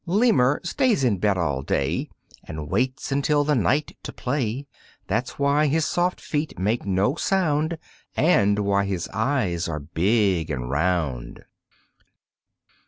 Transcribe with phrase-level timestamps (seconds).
[0.07, 2.09] Lemur stays in bed all day
[2.43, 4.65] And waits until the night to play;
[5.05, 7.77] That's why his soft feet make no sound
[8.17, 11.45] And why his eyes are big and round.